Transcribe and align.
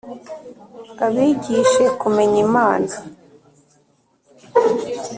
abigishe 1.05 1.83
kumenya 1.99 2.37
imana. 2.45 2.93